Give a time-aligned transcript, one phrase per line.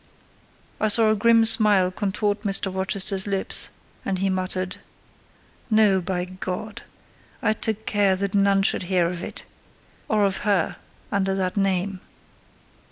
[0.79, 2.75] I saw a grim smile contort Mr.
[2.75, 3.69] Rochester's lips,
[4.03, 4.77] and he muttered—
[5.69, 6.81] "No, by God!
[7.43, 10.77] I took care that none should hear of it—or of her
[11.11, 12.01] under that name."